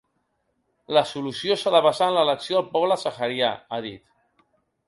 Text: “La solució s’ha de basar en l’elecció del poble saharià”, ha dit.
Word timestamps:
“La 0.97 1.03
solució 1.09 1.57
s’ha 1.63 1.75
de 1.77 1.81
basar 1.87 2.09
en 2.13 2.17
l’elecció 2.17 2.57
del 2.61 2.73
poble 2.73 3.01
saharià”, 3.05 3.55
ha 3.77 3.81
dit. 3.89 4.05